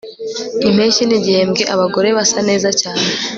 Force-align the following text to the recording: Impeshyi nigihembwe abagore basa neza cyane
Impeshyi 0.67 1.03
nigihembwe 1.05 1.63
abagore 1.73 2.07
basa 2.17 2.39
neza 2.49 2.69
cyane 2.81 3.05